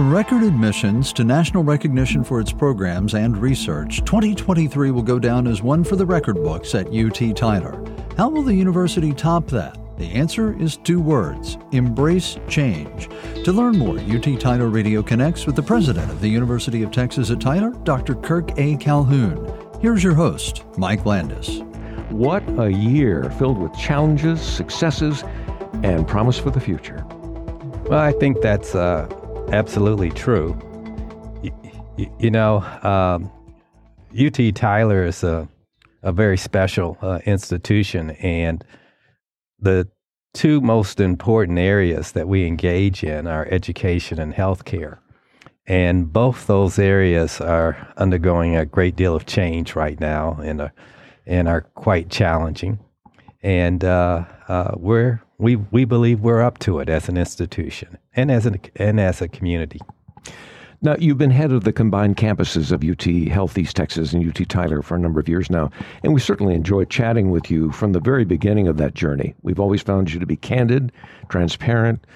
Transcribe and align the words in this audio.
From 0.00 0.14
record 0.14 0.42
admissions 0.44 1.12
to 1.12 1.24
national 1.24 1.62
recognition 1.62 2.24
for 2.24 2.40
its 2.40 2.52
programs 2.52 3.12
and 3.12 3.36
research, 3.36 3.98
2023 4.06 4.92
will 4.92 5.02
go 5.02 5.18
down 5.18 5.46
as 5.46 5.60
one 5.60 5.84
for 5.84 5.94
the 5.94 6.06
record 6.06 6.36
books 6.36 6.74
at 6.74 6.86
UT 6.86 7.36
Tyler. 7.36 7.84
How 8.16 8.30
will 8.30 8.42
the 8.42 8.54
university 8.54 9.12
top 9.12 9.46
that? 9.48 9.76
The 9.98 10.10
answer 10.10 10.58
is 10.58 10.78
two 10.78 11.02
words 11.02 11.58
embrace 11.72 12.38
change. 12.48 13.10
To 13.44 13.52
learn 13.52 13.76
more, 13.76 13.98
UT 13.98 14.40
Tyler 14.40 14.68
Radio 14.68 15.02
connects 15.02 15.44
with 15.44 15.54
the 15.54 15.62
president 15.62 16.10
of 16.10 16.22
the 16.22 16.30
University 16.30 16.82
of 16.82 16.90
Texas 16.90 17.30
at 17.30 17.38
Tyler, 17.38 17.72
Dr. 17.84 18.14
Kirk 18.14 18.58
A. 18.58 18.76
Calhoun. 18.78 19.52
Here's 19.82 20.02
your 20.02 20.14
host, 20.14 20.64
Mike 20.78 21.04
Landis. 21.04 21.60
What 22.08 22.42
a 22.58 22.70
year 22.70 23.30
filled 23.32 23.58
with 23.58 23.74
challenges, 23.74 24.40
successes, 24.40 25.24
and 25.82 26.08
promise 26.08 26.38
for 26.38 26.50
the 26.50 26.58
future. 26.60 27.04
Well, 27.84 27.98
I 27.98 28.12
think 28.12 28.40
that's 28.40 28.74
uh, 28.74 29.14
absolutely 29.52 30.10
true. 30.10 30.58
You, 31.42 31.52
you 32.18 32.30
know, 32.30 32.58
um, 32.82 33.30
UT 34.18 34.54
Tyler 34.54 35.04
is 35.04 35.22
a, 35.22 35.48
a 36.02 36.12
very 36.12 36.36
special 36.36 36.96
uh, 37.02 37.18
institution, 37.26 38.10
and 38.12 38.64
the 39.58 39.88
two 40.32 40.60
most 40.60 41.00
important 41.00 41.58
areas 41.58 42.12
that 42.12 42.28
we 42.28 42.46
engage 42.46 43.02
in 43.04 43.26
are 43.26 43.46
education 43.50 44.18
and 44.18 44.32
healthcare. 44.32 44.98
And 45.66 46.12
both 46.12 46.46
those 46.46 46.78
areas 46.78 47.40
are 47.40 47.92
undergoing 47.96 48.56
a 48.56 48.64
great 48.64 48.96
deal 48.96 49.14
of 49.14 49.26
change 49.26 49.76
right 49.76 50.00
now 50.00 50.38
and 50.42 50.62
are, 50.62 50.72
and 51.26 51.48
are 51.48 51.60
quite 51.60 52.10
challenging. 52.10 52.78
And 53.42 53.84
uh, 53.84 54.24
uh, 54.48 54.72
we're 54.76 55.20
we 55.40 55.56
we 55.56 55.84
believe 55.84 56.20
we're 56.20 56.42
up 56.42 56.58
to 56.58 56.78
it 56.78 56.88
as 56.88 57.08
an 57.08 57.16
institution 57.16 57.98
and 58.14 58.30
as 58.30 58.46
an 58.46 58.60
and 58.76 59.00
as 59.00 59.20
a 59.20 59.28
community. 59.28 59.80
Now, 60.82 60.96
you've 60.98 61.18
been 61.18 61.30
head 61.30 61.52
of 61.52 61.64
the 61.64 61.74
combined 61.74 62.16
campuses 62.16 62.72
of 62.72 62.82
UT 62.82 63.30
Health 63.30 63.58
East 63.58 63.76
Texas 63.76 64.14
and 64.14 64.26
UT 64.26 64.48
Tyler 64.48 64.80
for 64.80 64.96
a 64.96 64.98
number 64.98 65.20
of 65.20 65.28
years 65.28 65.50
now, 65.50 65.70
and 66.02 66.14
we 66.14 66.20
certainly 66.20 66.54
enjoy 66.54 66.84
chatting 66.84 67.30
with 67.30 67.50
you 67.50 67.70
from 67.70 67.92
the 67.92 68.00
very 68.00 68.24
beginning 68.24 68.66
of 68.66 68.78
that 68.78 68.94
journey. 68.94 69.34
We've 69.42 69.60
always 69.60 69.82
found 69.82 70.10
you 70.12 70.20
to 70.20 70.26
be 70.26 70.36
candid, 70.36 70.90
transparent, 71.28 72.06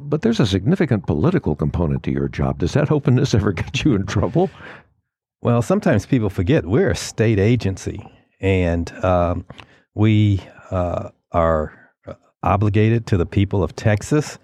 but 0.00 0.22
there's 0.22 0.38
a 0.38 0.46
significant 0.46 1.06
political 1.06 1.56
component 1.56 2.04
to 2.04 2.12
your 2.12 2.28
job. 2.28 2.58
Does 2.58 2.74
that 2.74 2.92
openness 2.92 3.34
ever 3.34 3.52
get 3.64 3.84
you 3.84 3.96
in 3.96 4.06
trouble? 4.06 4.50
Well, 5.42 5.62
sometimes 5.62 6.06
people 6.06 6.30
forget 6.30 6.64
we're 6.64 6.90
a 6.90 6.96
state 6.96 7.40
agency, 7.40 8.08
and 8.40 8.88
um, 9.04 9.44
we 9.94 10.42
uh, 10.70 11.10
are 11.32 11.85
obligated 12.46 13.06
to 13.06 13.16
the 13.16 13.26
people 13.26 13.62
of 13.62 13.74
Texas 13.74 14.38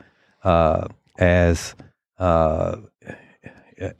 uh, 0.44 0.88
as 1.18 1.74
uh, 2.18 2.76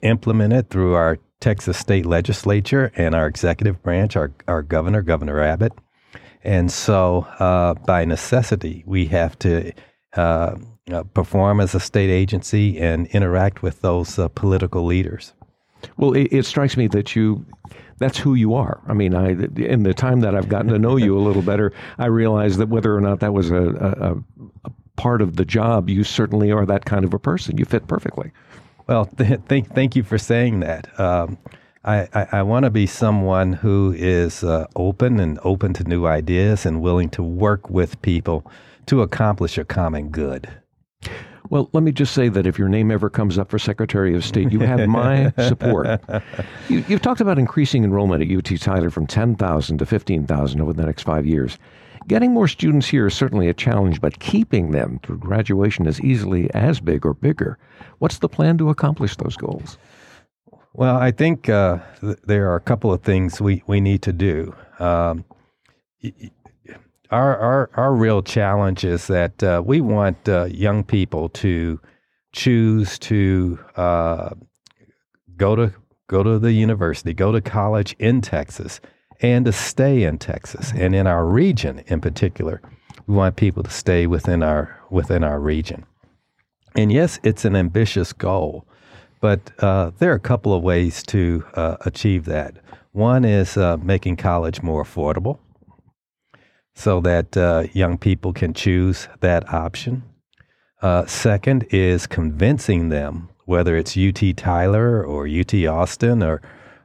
implemented 0.01 0.69
through 0.69 0.93
our 0.93 1.17
Texas 1.39 1.77
state 1.77 2.05
legislature 2.05 2.91
and 2.95 3.15
our 3.15 3.27
executive 3.27 3.81
branch, 3.81 4.15
our, 4.15 4.31
our 4.47 4.61
governor, 4.61 5.01
Governor 5.01 5.41
Abbott. 5.41 5.73
And 6.43 6.71
so, 6.71 7.27
uh, 7.39 7.73
by 7.73 8.05
necessity, 8.05 8.83
we 8.85 9.05
have 9.07 9.37
to 9.39 9.71
uh, 10.15 10.55
uh, 10.91 11.03
perform 11.13 11.59
as 11.61 11.73
a 11.73 11.79
state 11.79 12.09
agency 12.09 12.77
and 12.79 13.07
interact 13.07 13.61
with 13.61 13.81
those 13.81 14.19
uh, 14.19 14.27
political 14.29 14.85
leaders. 14.85 15.33
Well, 15.97 16.13
it, 16.13 16.27
it 16.31 16.45
strikes 16.45 16.77
me 16.77 16.87
that 16.87 17.15
you 17.15 17.45
that's 17.99 18.17
who 18.17 18.33
you 18.33 18.53
are. 18.53 18.81
I 18.87 18.93
mean, 18.93 19.13
I 19.13 19.31
in 19.31 19.83
the 19.83 19.93
time 19.93 20.21
that 20.21 20.35
I've 20.35 20.49
gotten 20.49 20.71
to 20.71 20.79
know 20.79 20.97
you 20.97 21.17
a 21.17 21.21
little 21.21 21.41
better, 21.41 21.71
I 21.97 22.07
realize 22.07 22.57
that 22.57 22.69
whether 22.69 22.95
or 22.95 23.01
not 23.01 23.19
that 23.19 23.33
was 23.33 23.51
a, 23.51 23.63
a, 23.63 24.17
a 24.65 24.71
part 24.95 25.21
of 25.21 25.35
the 25.35 25.45
job, 25.45 25.89
you 25.89 26.03
certainly 26.03 26.51
are 26.51 26.65
that 26.65 26.85
kind 26.85 27.05
of 27.05 27.13
a 27.13 27.19
person. 27.19 27.57
You 27.57 27.65
fit 27.65 27.87
perfectly. 27.87 28.31
Well, 28.87 29.05
th- 29.05 29.39
thank 29.47 29.73
thank 29.73 29.95
you 29.95 30.03
for 30.03 30.17
saying 30.17 30.59
that. 30.61 30.99
Um, 30.99 31.37
I, 31.85 32.07
I, 32.13 32.27
I 32.31 32.43
want 32.43 32.63
to 32.63 32.69
be 32.69 32.87
someone 32.87 33.53
who 33.53 33.93
is 33.97 34.43
uh, 34.43 34.67
open 34.75 35.19
and 35.19 35.37
open 35.43 35.73
to 35.73 35.83
new 35.83 36.05
ideas 36.05 36.65
and 36.65 36.81
willing 36.81 37.09
to 37.09 37.21
work 37.21 37.69
with 37.69 38.01
people 38.01 38.49
to 38.85 39.01
accomplish 39.01 39.57
a 39.57 39.65
common 39.65 40.09
good. 40.09 40.49
Well, 41.49 41.69
let 41.73 41.83
me 41.83 41.91
just 41.91 42.13
say 42.13 42.29
that 42.29 42.47
if 42.47 42.57
your 42.57 42.69
name 42.69 42.89
ever 42.89 43.09
comes 43.09 43.37
up 43.37 43.49
for 43.49 43.59
Secretary 43.59 44.15
of 44.15 44.23
State, 44.23 44.51
you 44.51 44.59
have 44.61 44.87
my 44.87 45.33
support. 45.39 46.01
You, 46.69 46.81
have 46.83 47.01
talked 47.01 47.21
about 47.21 47.37
increasing 47.37 47.83
enrollment 47.83 48.23
at 48.23 48.35
UT 48.35 48.59
Tyler 48.59 48.89
from 48.89 49.05
10,000 49.05 49.77
to 49.77 49.85
15,000 49.85 50.61
over 50.61 50.73
the 50.73 50.85
next 50.85 51.03
five 51.03 51.25
years. 51.25 51.57
Getting 52.07 52.33
more 52.33 52.47
students 52.47 52.87
here 52.87 53.07
is 53.07 53.13
certainly 53.13 53.47
a 53.47 53.53
challenge, 53.53 54.01
but 54.01 54.19
keeping 54.19 54.71
them 54.71 54.99
through 55.03 55.19
graduation 55.19 55.85
is 55.85 56.01
easily 56.01 56.53
as 56.53 56.79
big 56.79 57.05
or 57.05 57.13
bigger. 57.13 57.57
What's 57.99 58.19
the 58.19 58.29
plan 58.29 58.57
to 58.57 58.69
accomplish 58.69 59.15
those 59.15 59.37
goals? 59.37 59.77
Well, 60.73 60.97
I 60.97 61.11
think 61.11 61.49
uh, 61.49 61.79
th- 62.01 62.17
there 62.25 62.49
are 62.51 62.55
a 62.55 62.61
couple 62.61 62.91
of 62.91 63.03
things 63.03 63.39
we, 63.39 63.63
we 63.67 63.79
need 63.79 64.01
to 64.01 64.11
do. 64.11 64.55
Um, 64.79 65.23
our, 67.13 67.37
our, 67.37 67.69
our 67.75 67.93
real 67.93 68.23
challenge 68.23 68.83
is 68.83 69.05
that 69.05 69.43
uh, 69.43 69.61
we 69.63 69.81
want 69.81 70.27
uh, 70.27 70.45
young 70.45 70.83
people 70.83 71.29
to 71.29 71.79
choose 72.31 72.97
to 72.97 73.59
uh, 73.75 74.31
go 75.37 75.55
to 75.55 75.71
go 76.07 76.23
to 76.23 76.39
the 76.39 76.51
university, 76.51 77.13
go 77.13 77.31
to 77.31 77.39
college 77.39 77.95
in 77.99 78.19
Texas, 78.19 78.81
and 79.21 79.45
to 79.45 79.51
stay 79.51 80.03
in 80.03 80.17
Texas 80.17 80.73
and 80.75 80.95
in 80.95 81.05
our 81.05 81.25
region 81.25 81.83
in 81.85 82.01
particular. 82.01 82.61
We 83.05 83.15
want 83.15 83.35
people 83.35 83.61
to 83.61 83.69
stay 83.69 84.07
within 84.07 84.41
our 84.41 84.79
within 84.89 85.23
our 85.23 85.39
region. 85.39 85.85
And 86.75 86.91
yes, 86.91 87.19
it's 87.21 87.45
an 87.45 87.55
ambitious 87.55 88.11
goal, 88.11 88.65
but 89.21 89.51
uh, 89.59 89.91
there 89.99 90.11
are 90.11 90.15
a 90.15 90.19
couple 90.19 90.55
of 90.55 90.63
ways 90.63 91.03
to 91.03 91.45
uh, 91.53 91.77
achieve 91.81 92.25
that. 92.25 92.55
One 92.93 93.23
is 93.23 93.55
uh, 93.55 93.77
making 93.77 94.17
college 94.17 94.63
more 94.63 94.83
affordable 94.83 95.37
so 96.75 96.99
that 97.01 97.35
uh, 97.37 97.63
young 97.73 97.97
people 97.97 98.33
can 98.33 98.53
choose 98.53 99.07
that 99.19 99.53
option. 99.53 100.03
Uh, 100.81 101.05
second 101.05 101.65
is 101.69 102.07
convincing 102.07 102.89
them, 102.89 103.29
whether 103.45 103.77
it's 103.77 103.97
UT 103.97 104.35
Tyler 104.35 105.03
or 105.03 105.27
UT 105.27 105.53
Austin 105.65 106.21
or 106.21 106.41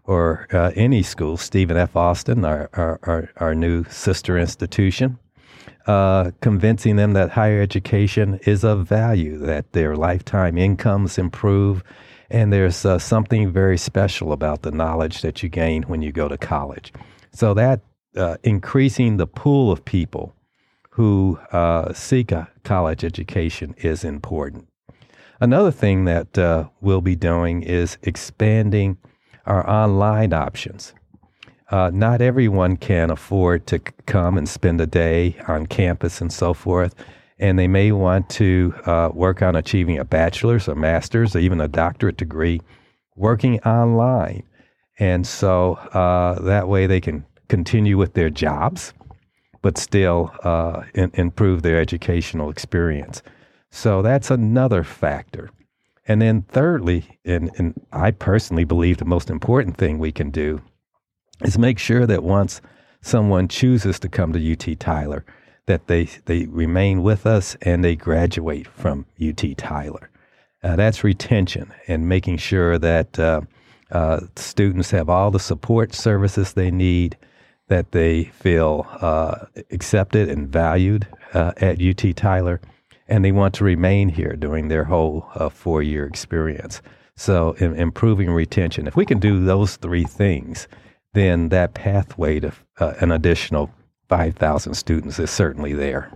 or 0.09 0.47
uh, 0.55 0.73
any 0.75 1.03
school, 1.03 1.37
Stephen 1.37 1.77
F. 1.77 1.95
Austin, 1.95 2.43
our, 2.43 2.71
our, 2.73 2.99
our, 3.03 3.31
our 3.37 3.55
new 3.55 3.85
sister 3.91 4.39
institution, 4.39 5.19
uh, 5.87 6.31
convincing 6.41 6.97
them 6.97 7.13
that 7.13 7.31
higher 7.31 7.61
education 7.61 8.41
is 8.47 8.65
of 8.65 8.89
value, 8.89 9.37
that 9.37 9.71
their 9.73 9.95
lifetime 9.95 10.57
incomes 10.57 11.19
improve, 11.19 11.85
and 12.31 12.51
there's 12.51 12.87
uh, 12.87 12.99
something 12.99 13.53
very 13.53 13.77
special 13.77 14.33
about 14.33 14.63
the 14.63 14.71
knowledge 14.71 15.21
that 15.21 15.43
you 15.43 15.51
gain 15.51 15.83
when 15.83 16.01
you 16.01 16.11
go 16.11 16.27
to 16.27 16.39
college. 16.39 16.91
So 17.33 17.53
that 17.53 17.83
uh, 18.19 18.37
increasing 18.43 19.17
the 19.17 19.27
pool 19.27 19.71
of 19.71 19.85
people 19.85 20.35
who 20.91 21.39
uh, 21.53 21.93
seek 21.93 22.33
a 22.33 22.49
college 22.65 23.05
education 23.05 23.75
is 23.79 24.05
important. 24.05 24.67
Another 25.41 25.71
thing 25.71 26.05
that 26.07 26.37
uh, 26.37 26.69
we'll 26.81 27.01
be 27.01 27.15
doing 27.15 27.63
is 27.63 27.97
expanding 28.03 28.99
our 29.47 29.69
online 29.71 30.33
options. 30.33 30.93
Uh, 31.71 31.91
not 31.95 32.21
everyone 32.21 32.77
can 32.77 33.11
afford 33.11 33.67
to 33.69 33.79
come 34.07 34.37
and 34.37 34.49
spend 34.49 34.81
a 34.81 34.87
day 34.87 35.37
on 35.47 35.67
campus 35.67 36.21
and 36.21 36.33
so 36.33 36.53
forth, 36.53 36.95
and 37.39 37.59
they 37.59 37.69
may 37.69 37.93
want 37.93 38.29
to 38.31 38.75
uh, 38.87 39.11
work 39.15 39.43
on 39.43 39.55
achieving 39.55 39.99
a 39.99 40.05
bachelor's, 40.05 40.67
a 40.67 40.75
master's, 40.75 41.37
or 41.37 41.39
even 41.39 41.61
a 41.61 41.69
doctorate 41.69 42.17
degree 42.17 42.61
working 43.15 43.61
online. 43.61 44.43
And 44.99 45.27
so 45.27 45.75
uh, 45.75 46.41
that 46.43 46.67
way 46.69 46.87
they 46.89 47.01
can 47.01 47.25
continue 47.49 47.97
with 47.97 48.15
their 48.15 48.31
jobs, 48.31 48.93
but 49.63 49.79
still 49.79 50.33
uh, 50.45 50.83
in, 50.95 51.11
improve 51.15 51.63
their 51.63 51.81
educational 51.81 52.51
experience. 52.51 53.23
So 53.71 54.03
that's 54.03 54.31
another 54.31 54.85
factor. 54.85 55.51
And 56.07 56.23
then 56.23 56.43
thirdly, 56.43 57.19
and, 57.25 57.51
and 57.59 57.75
I 57.93 58.13
personally 58.13 58.65
believe 58.65 58.97
the 58.97 59.05
most 59.05 59.29
important 59.29 59.77
thing 59.77 59.99
we 59.99 60.13
can 60.13 60.31
do 60.31 60.63
is 61.43 61.59
make 61.59 61.79
sure 61.79 62.07
that 62.07 62.23
once 62.23 62.61
someone 63.03 63.47
chooses 63.47 63.99
to 64.01 64.09
come 64.09 64.33
to 64.33 64.53
UT 64.53 64.81
Tyler, 64.81 65.25
that 65.67 65.87
they, 65.87 66.05
they 66.25 66.47
remain 66.47 67.03
with 67.03 67.27
us 67.27 67.57
and 67.63 67.85
they 67.85 67.95
graduate 67.95 68.67
from 68.67 69.05
UT 69.23 69.45
Tyler. 69.57 70.11
Uh, 70.63 70.77
that's 70.77 71.05
retention 71.05 71.73
and 71.87 72.09
making 72.09 72.39
sure 72.39 72.79
that 72.79 73.19
uh, 73.19 73.43
uh, 73.93 74.21
students 74.35 74.91
have 74.91 75.09
all 75.09 75.31
the 75.31 75.39
support 75.39 75.95
services 75.95 76.55
they 76.55 76.71
need, 76.71 77.17
that 77.69 77.93
they 77.93 78.25
feel 78.25 78.87
uh, 79.01 79.47
accepted 79.71 80.29
and 80.29 80.49
valued 80.49 81.07
uh, 81.35 81.53
at 81.59 81.81
UT 81.81 82.17
Tyler, 82.17 82.61
and 83.07 83.25
they 83.25 83.33
want 83.33 83.55
to 83.55 83.65
remain 83.65 84.09
here 84.09 84.37
during 84.37 84.69
their 84.69 84.85
whole 84.85 85.29
uh, 85.35 85.49
four 85.49 85.83
year 85.83 86.07
experience. 86.07 86.83
So, 87.17 87.53
in, 87.59 87.75
improving 87.75 88.31
retention. 88.31 88.87
If 88.87 88.97
we 88.97 89.05
can 89.05 89.19
do 89.19 89.45
those 89.45 89.77
three 89.77 90.05
things, 90.05 90.69
then 91.15 91.49
that 91.49 91.75
pathway 91.75 92.41
to 92.41 92.53
uh, 92.79 92.95
an 93.01 93.11
additional 93.11 93.71
5,000 94.09 94.75
students 94.75 95.19
is 95.19 95.31
certainly 95.31 95.75
there. 95.75 96.11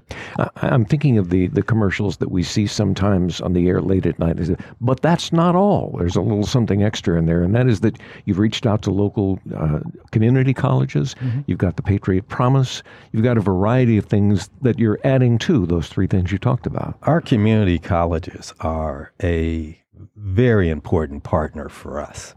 I'm 0.56 0.84
thinking 0.84 1.18
of 1.18 1.28
the, 1.30 1.48
the 1.48 1.62
commercials 1.62 2.16
that 2.18 2.30
we 2.30 2.42
see 2.42 2.66
sometimes 2.66 3.40
on 3.40 3.52
the 3.52 3.68
air 3.68 3.82
late 3.82 4.06
at 4.06 4.18
night. 4.18 4.38
But 4.80 5.02
that's 5.02 5.32
not 5.32 5.54
all. 5.54 5.94
There's 5.98 6.16
a 6.16 6.22
little 6.22 6.46
something 6.46 6.82
extra 6.82 7.18
in 7.18 7.26
there, 7.26 7.42
and 7.42 7.54
that 7.54 7.68
is 7.68 7.80
that 7.80 7.98
you've 8.24 8.38
reached 8.38 8.66
out 8.66 8.82
to 8.82 8.90
local 8.90 9.38
uh, 9.54 9.80
community 10.10 10.54
colleges. 10.54 11.14
Mm-hmm. 11.16 11.40
You've 11.46 11.58
got 11.58 11.76
the 11.76 11.82
Patriot 11.82 12.28
Promise. 12.28 12.82
You've 13.12 13.24
got 13.24 13.36
a 13.36 13.42
variety 13.42 13.98
of 13.98 14.06
things 14.06 14.48
that 14.62 14.78
you're 14.78 14.98
adding 15.04 15.36
to 15.38 15.66
those 15.66 15.88
three 15.88 16.06
things 16.06 16.32
you 16.32 16.38
talked 16.38 16.66
about. 16.66 16.96
Our 17.02 17.20
community 17.20 17.78
colleges 17.78 18.54
are 18.60 19.12
a 19.22 19.78
very 20.16 20.70
important 20.70 21.24
partner 21.24 21.68
for 21.68 22.00
us 22.00 22.34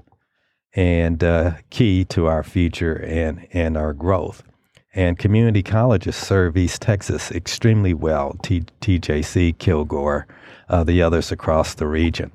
and 0.76 1.24
uh, 1.24 1.54
key 1.70 2.04
to 2.04 2.28
our 2.28 2.44
future 2.44 2.96
and, 2.96 3.48
and 3.54 3.78
our 3.78 3.94
growth. 3.94 4.44
And 4.96 5.20
community 5.20 5.62
colleges 5.62 6.16
serve 6.16 6.56
East 6.56 6.82
Texas 6.82 7.30
extremely 7.32 7.94
well 7.94 8.38
T- 8.42 8.64
TJC, 8.82 9.58
Kilgore, 9.58 10.26
uh, 10.70 10.84
the 10.86 11.02
others 11.02 11.32
across 11.32 11.76
the 11.76 11.86
region. 11.86 12.32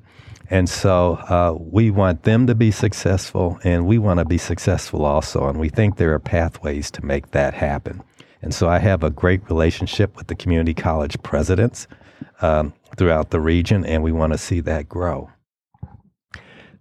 And 0.51 0.69
so 0.69 1.13
uh, 1.13 1.55
we 1.57 1.89
want 1.89 2.23
them 2.23 2.45
to 2.47 2.53
be 2.53 2.71
successful, 2.71 3.57
and 3.63 3.87
we 3.87 3.97
want 3.97 4.19
to 4.19 4.25
be 4.25 4.37
successful 4.37 5.05
also. 5.05 5.47
And 5.47 5.59
we 5.59 5.69
think 5.69 5.95
there 5.95 6.13
are 6.13 6.19
pathways 6.19 6.91
to 6.91 7.05
make 7.05 7.31
that 7.31 7.53
happen. 7.53 8.03
And 8.41 8.53
so 8.53 8.69
I 8.69 8.79
have 8.79 9.03
a 9.03 9.09
great 9.09 9.41
relationship 9.49 10.15
with 10.15 10.27
the 10.27 10.35
community 10.35 10.73
college 10.73 11.21
presidents 11.23 11.87
um, 12.41 12.73
throughout 12.97 13.31
the 13.31 13.39
region, 13.39 13.85
and 13.85 14.03
we 14.03 14.11
want 14.11 14.33
to 14.33 14.37
see 14.37 14.59
that 14.61 14.89
grow. 14.89 15.29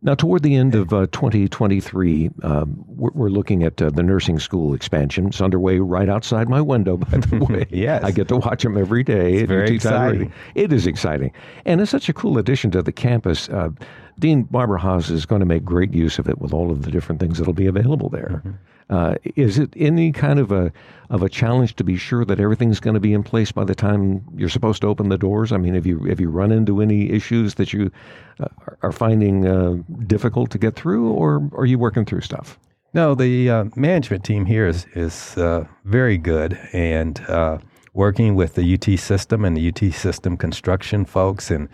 Now, 0.02 0.14
toward 0.14 0.42
the 0.42 0.56
end 0.56 0.74
of 0.74 0.94
uh, 0.94 1.06
2023, 1.12 2.30
um, 2.42 2.84
we're, 2.86 3.10
we're, 3.10 3.28
looking 3.28 3.62
at 3.62 3.82
uh, 3.82 3.90
the 3.90 4.02
nursing 4.02 4.38
school 4.38 4.72
expansion. 4.72 5.26
It's 5.26 5.42
underway 5.42 5.78
right 5.78 6.08
outside 6.08 6.48
my 6.48 6.62
window, 6.62 6.96
by 6.96 7.18
the 7.18 7.44
way. 7.50 7.66
yes. 7.68 8.02
I 8.02 8.10
get 8.10 8.28
to 8.28 8.38
watch 8.38 8.62
them 8.62 8.78
every 8.78 9.02
day. 9.02 9.34
It's 9.34 9.48
very 9.48 9.74
exciting. 9.74 10.32
It 10.54 10.72
is 10.72 10.86
exciting. 10.86 11.32
And 11.66 11.82
it's 11.82 11.90
such 11.90 12.08
a 12.08 12.14
cool 12.14 12.38
addition 12.38 12.70
to 12.70 12.82
the 12.82 12.92
campus. 12.92 13.50
Uh, 13.50 13.70
Dean 14.18 14.44
Barbara 14.44 14.80
Haas 14.80 15.10
is 15.10 15.26
going 15.26 15.40
to 15.40 15.46
make 15.46 15.64
great 15.64 15.92
use 15.92 16.18
of 16.18 16.28
it 16.28 16.38
with 16.38 16.54
all 16.54 16.70
of 16.70 16.82
the 16.82 16.90
different 16.90 17.20
things 17.20 17.36
that'll 17.36 17.52
be 17.52 17.66
available 17.66 18.08
there. 18.08 18.42
Mm-hmm. 18.44 18.50
Uh, 18.90 19.14
is 19.36 19.56
it 19.56 19.72
any 19.76 20.10
kind 20.10 20.40
of 20.40 20.50
a 20.50 20.72
of 21.10 21.22
a 21.22 21.28
challenge 21.28 21.76
to 21.76 21.84
be 21.84 21.96
sure 21.96 22.24
that 22.24 22.40
everything's 22.40 22.80
going 22.80 22.94
to 22.94 23.00
be 23.00 23.12
in 23.12 23.22
place 23.22 23.50
by 23.52 23.64
the 23.64 23.74
time 23.74 24.24
you're 24.36 24.48
supposed 24.48 24.82
to 24.82 24.88
open 24.88 25.08
the 25.08 25.18
doors? 25.18 25.52
I 25.52 25.58
mean, 25.58 25.74
have 25.74 25.86
you 25.86 26.00
have 26.04 26.20
you 26.20 26.28
run 26.28 26.50
into 26.50 26.82
any 26.82 27.10
issues 27.10 27.54
that 27.54 27.72
you 27.72 27.92
uh, 28.40 28.48
are 28.82 28.92
finding 28.92 29.46
uh, 29.46 29.76
difficult 30.06 30.50
to 30.50 30.58
get 30.58 30.74
through, 30.74 31.10
or 31.12 31.48
are 31.56 31.66
you 31.66 31.78
working 31.78 32.04
through 32.04 32.22
stuff? 32.22 32.58
No, 32.92 33.14
the 33.14 33.48
uh, 33.48 33.64
management 33.76 34.24
team 34.24 34.44
here 34.44 34.66
is 34.66 34.86
is 34.94 35.36
uh, 35.38 35.66
very 35.84 36.18
good 36.18 36.58
and 36.72 37.20
uh, 37.28 37.58
working 37.94 38.34
with 38.34 38.56
the 38.56 38.74
UT 38.74 38.98
system 38.98 39.44
and 39.44 39.56
the 39.56 39.68
UT 39.68 39.94
system 39.94 40.36
construction 40.36 41.04
folks 41.04 41.50
and. 41.50 41.68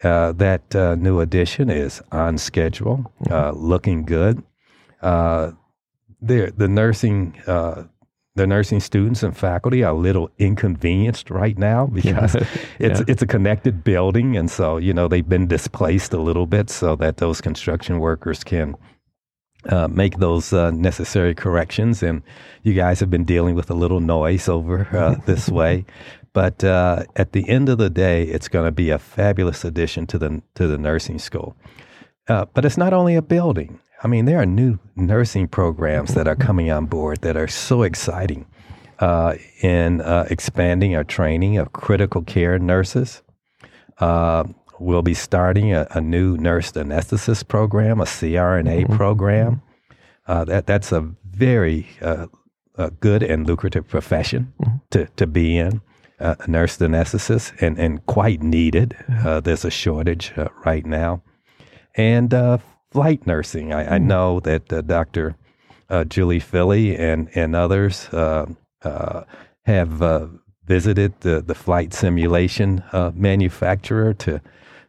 that 0.00 0.62
new 1.00 1.18
addition 1.18 1.68
is 1.68 2.00
on 2.12 2.38
schedule, 2.38 3.12
mm-hmm. 3.24 3.58
looking 3.58 4.04
good 4.04 4.44
the 6.20 6.52
the 6.56 6.68
nursing 6.68 7.34
uh, 7.46 7.84
the 8.38 8.46
nursing 8.46 8.80
students 8.80 9.22
and 9.22 9.36
faculty 9.36 9.82
are 9.82 9.92
a 9.92 9.98
little 9.98 10.30
inconvenienced 10.38 11.30
right 11.30 11.58
now 11.58 11.86
because 11.92 12.34
yeah. 12.34 12.46
it's 12.78 13.00
yeah. 13.00 13.04
it's 13.08 13.22
a 13.22 13.26
connected 13.26 13.84
building, 13.84 14.36
and 14.36 14.50
so 14.50 14.78
you 14.78 14.94
know 14.94 15.08
they've 15.08 15.28
been 15.28 15.46
displaced 15.46 16.12
a 16.14 16.20
little 16.20 16.46
bit 16.46 16.70
so 16.70 16.96
that 16.96 17.18
those 17.18 17.40
construction 17.40 17.98
workers 17.98 18.42
can. 18.42 18.74
Uh, 19.68 19.88
make 19.88 20.18
those 20.18 20.52
uh, 20.52 20.70
necessary 20.70 21.34
corrections, 21.34 22.00
and 22.00 22.22
you 22.62 22.72
guys 22.74 23.00
have 23.00 23.10
been 23.10 23.24
dealing 23.24 23.56
with 23.56 23.68
a 23.68 23.74
little 23.74 23.98
noise 23.98 24.48
over 24.48 24.86
uh, 24.96 25.16
this 25.26 25.48
way. 25.48 25.84
But 26.32 26.62
uh, 26.62 27.02
at 27.16 27.32
the 27.32 27.46
end 27.48 27.68
of 27.68 27.78
the 27.78 27.90
day, 27.90 28.22
it's 28.22 28.46
going 28.46 28.66
to 28.66 28.70
be 28.70 28.90
a 28.90 29.00
fabulous 29.00 29.64
addition 29.64 30.06
to 30.06 30.18
the 30.18 30.42
to 30.54 30.68
the 30.68 30.78
nursing 30.78 31.18
school. 31.18 31.56
Uh, 32.28 32.44
but 32.54 32.64
it's 32.64 32.76
not 32.76 32.92
only 32.92 33.16
a 33.16 33.20
building. 33.20 33.80
I 34.02 34.06
mean, 34.06 34.26
there 34.26 34.40
are 34.40 34.46
new 34.46 34.78
nursing 34.94 35.48
programs 35.48 36.14
that 36.14 36.28
are 36.28 36.36
coming 36.36 36.70
on 36.70 36.86
board 36.86 37.20
that 37.22 37.36
are 37.36 37.48
so 37.48 37.82
exciting 37.82 38.46
uh, 39.00 39.34
in 39.60 40.00
uh, 40.00 40.26
expanding 40.30 40.94
our 40.94 41.04
training 41.04 41.58
of 41.58 41.72
critical 41.72 42.22
care 42.22 42.58
nurses. 42.58 43.22
Uh, 43.98 44.44
we'll 44.78 45.02
be 45.02 45.14
starting 45.14 45.72
a, 45.72 45.88
a, 45.90 46.00
new 46.00 46.36
nurse 46.36 46.70
anesthetist 46.72 47.48
program, 47.48 48.00
a 48.00 48.04
CRNA 48.04 48.84
mm-hmm. 48.84 48.96
program. 48.96 49.62
Uh, 50.28 50.44
that 50.44 50.66
that's 50.66 50.92
a 50.92 51.00
very 51.24 51.88
uh, 52.00 52.26
good 53.00 53.24
and 53.24 53.46
lucrative 53.48 53.88
profession 53.88 54.52
mm-hmm. 54.60 54.76
to, 54.90 55.06
to 55.16 55.26
be 55.26 55.56
in. 55.58 55.80
Uh, 56.20 56.34
a 56.40 56.50
nurse 56.50 56.78
anesthetist 56.78 57.52
and, 57.62 57.78
and 57.78 58.04
quite 58.06 58.42
needed. 58.42 58.96
Mm-hmm. 59.08 59.40
there's 59.44 59.64
a 59.64 59.70
shortage 59.70 60.32
right 60.64 60.84
now. 60.84 61.22
And 61.94 62.32
flight 62.90 63.26
nursing. 63.26 63.72
I, 63.72 63.96
I 63.96 63.98
hmm. 63.98 64.06
know 64.06 64.40
that 64.40 64.72
uh, 64.72 64.80
Dr. 64.82 65.36
Uh, 65.90 66.04
Julie 66.04 66.40
Philley 66.40 66.98
and, 66.98 67.28
and 67.34 67.56
others 67.56 68.08
uh, 68.10 68.46
uh 68.82 69.24
have 69.64 70.00
uh, 70.00 70.26
visited 70.64 71.20
the, 71.20 71.42
the 71.42 71.54
flight 71.54 71.92
simulation 71.92 72.82
uh, 72.92 73.10
manufacturer 73.14 74.14
to 74.14 74.40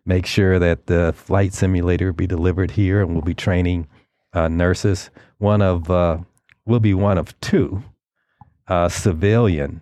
make 0.06 0.26
sure 0.26 0.58
that 0.58 0.88
the 0.88 1.14
flight 1.16 1.54
simulator 1.54 2.14
be 2.14 2.26
delivered 2.26 2.72
here, 2.72 3.02
and 3.02 3.12
we'll 3.12 3.22
be 3.22 3.34
training 3.34 3.88
nurses. 4.34 5.10
One 5.38 5.62
of 5.62 5.90
will 6.66 6.80
be 6.80 6.94
one 6.94 7.18
of 7.18 7.38
two 7.42 7.84
civilian 8.88 9.82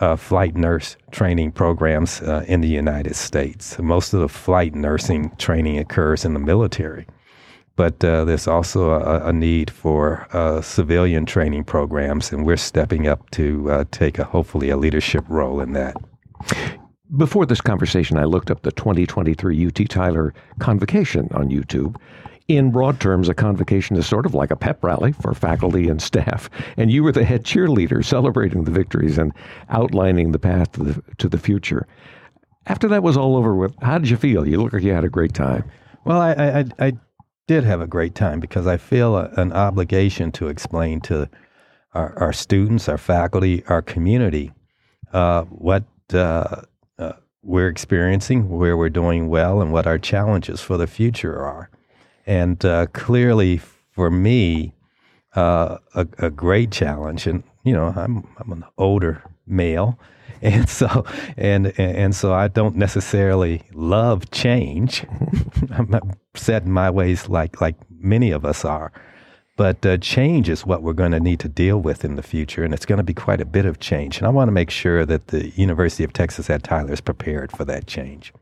uh, 0.00 0.16
flight 0.16 0.56
nurse 0.56 0.96
training 1.10 1.52
programs 1.52 2.20
uh, 2.22 2.44
in 2.48 2.60
the 2.60 2.68
United 2.68 3.14
States. 3.14 3.78
Most 3.78 4.12
of 4.12 4.20
the 4.20 4.28
flight 4.28 4.74
nursing 4.74 5.30
training 5.36 5.78
occurs 5.78 6.24
in 6.24 6.34
the 6.34 6.40
military 6.40 7.06
but 7.76 8.04
uh, 8.04 8.24
there's 8.24 8.46
also 8.46 8.90
a, 8.90 9.28
a 9.28 9.32
need 9.32 9.70
for 9.70 10.26
uh, 10.32 10.60
civilian 10.60 11.26
training 11.26 11.64
programs, 11.64 12.32
and 12.32 12.46
we're 12.46 12.56
stepping 12.56 13.08
up 13.08 13.28
to 13.30 13.70
uh, 13.70 13.84
take 13.90 14.18
a 14.18 14.24
hopefully 14.24 14.70
a 14.70 14.76
leadership 14.76 15.24
role 15.28 15.60
in 15.60 15.72
that. 15.72 15.96
Before 17.16 17.46
this 17.46 17.60
conversation, 17.60 18.16
I 18.16 18.24
looked 18.24 18.50
up 18.50 18.62
the 18.62 18.72
2023 18.72 19.66
UT 19.66 19.88
Tyler 19.88 20.34
convocation 20.58 21.28
on 21.32 21.48
YouTube. 21.48 21.96
In 22.46 22.70
broad 22.70 23.00
terms, 23.00 23.28
a 23.28 23.34
convocation 23.34 23.96
is 23.96 24.06
sort 24.06 24.26
of 24.26 24.34
like 24.34 24.50
a 24.50 24.56
pep 24.56 24.84
rally 24.84 25.12
for 25.12 25.32
faculty 25.34 25.88
and 25.88 26.00
staff, 26.00 26.50
and 26.76 26.90
you 26.90 27.02
were 27.02 27.12
the 27.12 27.24
head 27.24 27.44
cheerleader 27.44 28.04
celebrating 28.04 28.64
the 28.64 28.70
victories 28.70 29.18
and 29.18 29.32
outlining 29.70 30.32
the 30.32 30.38
path 30.38 30.72
to 30.72 30.84
the, 30.84 31.02
to 31.18 31.28
the 31.28 31.38
future. 31.38 31.86
After 32.66 32.88
that 32.88 33.02
was 33.02 33.16
all 33.16 33.36
over 33.36 33.54
with, 33.54 33.74
how 33.82 33.98
did 33.98 34.10
you 34.10 34.16
feel? 34.16 34.46
You 34.46 34.60
look 34.60 34.72
like 34.72 34.82
you 34.82 34.92
had 34.92 35.04
a 35.04 35.08
great 35.08 35.34
time. 35.34 35.64
Well, 36.04 36.20
I, 36.20 36.32
I, 36.32 36.64
I 36.78 36.92
did 37.46 37.64
have 37.64 37.80
a 37.80 37.86
great 37.86 38.14
time 38.14 38.40
because 38.40 38.66
I 38.66 38.76
feel 38.76 39.16
a, 39.16 39.30
an 39.36 39.52
obligation 39.52 40.32
to 40.32 40.48
explain 40.48 41.00
to 41.02 41.28
our, 41.92 42.18
our, 42.18 42.32
students, 42.32 42.88
our 42.88 42.98
faculty, 42.98 43.64
our 43.68 43.82
community 43.82 44.52
uh, 45.12 45.44
what 45.44 45.84
uh, 46.12 46.62
uh, 46.98 47.12
we're 47.42 47.68
experiencing, 47.68 48.48
where 48.48 48.76
we're 48.76 48.88
doing 48.88 49.28
well, 49.28 49.60
and 49.60 49.72
what 49.72 49.86
our 49.86 49.98
challenges 49.98 50.60
for 50.60 50.76
the 50.76 50.86
future 50.86 51.38
are. 51.38 51.70
And 52.26 52.64
uh, 52.64 52.86
clearly, 52.86 53.60
for 53.92 54.10
me, 54.10 54.74
uh, 55.36 55.78
a, 55.94 56.06
a, 56.18 56.30
great 56.30 56.70
challenge, 56.70 57.26
and 57.26 57.42
you 57.64 57.72
know, 57.72 57.92
I'm 57.96 58.26
I'm 58.38 58.52
an 58.52 58.64
older 58.78 59.22
male, 59.46 59.98
and 60.44 60.68
so 60.68 61.04
and 61.36 61.78
and 61.78 62.14
so 62.14 62.32
I 62.32 62.48
don't 62.48 62.76
necessarily 62.76 63.62
love 63.72 64.30
change. 64.30 65.04
I'm 65.70 66.12
set 66.34 66.64
in 66.64 66.70
my 66.70 66.90
ways, 66.90 67.28
like 67.28 67.60
like 67.60 67.76
many 67.90 68.30
of 68.30 68.44
us 68.44 68.64
are. 68.64 68.92
But 69.56 69.86
uh, 69.86 69.98
change 69.98 70.48
is 70.48 70.66
what 70.66 70.82
we're 70.82 70.94
going 70.94 71.12
to 71.12 71.20
need 71.20 71.38
to 71.40 71.48
deal 71.48 71.78
with 71.78 72.04
in 72.04 72.16
the 72.16 72.24
future, 72.24 72.64
and 72.64 72.74
it's 72.74 72.84
going 72.84 72.96
to 72.98 73.04
be 73.04 73.14
quite 73.14 73.40
a 73.40 73.44
bit 73.44 73.66
of 73.66 73.78
change. 73.78 74.18
And 74.18 74.26
I 74.26 74.30
want 74.30 74.48
to 74.48 74.52
make 74.52 74.68
sure 74.68 75.06
that 75.06 75.28
the 75.28 75.50
University 75.50 76.02
of 76.02 76.12
Texas 76.12 76.50
at 76.50 76.64
Tyler 76.64 76.92
is 76.92 77.00
prepared 77.00 77.52
for 77.52 77.64
that 77.64 77.86
change. 77.86 78.32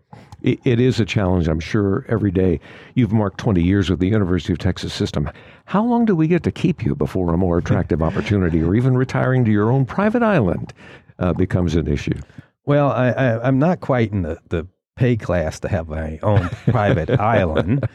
It 0.43 0.81
is 0.81 0.99
a 0.99 1.05
challenge, 1.05 1.47
I'm 1.47 1.61
sure, 1.61 2.05
every 2.09 2.33
day. 2.33 2.59
You've 2.95 3.13
marked 3.13 3.39
20 3.39 3.63
years 3.63 3.89
with 3.89 4.01
the 4.01 4.09
University 4.09 4.53
of 4.53 4.59
Texas 4.59 4.93
system. 4.93 5.31
How 5.67 5.85
long 5.85 6.05
do 6.05 6.17
we 6.17 6.27
get 6.27 6.43
to 6.43 6.51
keep 6.51 6.85
you 6.85 6.97
before 6.97 7.33
a 7.33 7.37
more 7.37 7.59
attractive 7.59 8.03
opportunity 8.03 8.61
or 8.61 8.75
even 8.75 8.97
retiring 8.97 9.45
to 9.45 9.53
your 9.53 9.71
own 9.71 9.85
private 9.85 10.23
island 10.23 10.73
uh, 11.19 11.33
becomes 11.33 11.75
an 11.75 11.87
issue? 11.87 12.19
Well, 12.65 12.91
I, 12.91 13.47
am 13.47 13.59
not 13.59 13.81
quite 13.81 14.13
in 14.13 14.23
the, 14.23 14.39
the 14.49 14.67
pay 14.97 15.17
class 15.17 15.61
to 15.61 15.69
have 15.69 15.89
my 15.89 16.19
own 16.23 16.49
private 16.67 17.11
island. 17.21 17.89